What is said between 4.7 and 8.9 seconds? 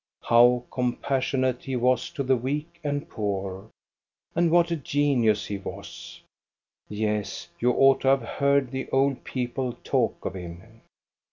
a genius he was! Yes, you ought to have heard the